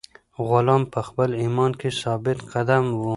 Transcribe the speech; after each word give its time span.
غلام 0.49 0.83
په 0.93 0.99
خپل 1.07 1.29
ایمان 1.41 1.71
کې 1.79 1.89
ثابت 2.01 2.37
قدم 2.53 2.83
و. 2.99 3.01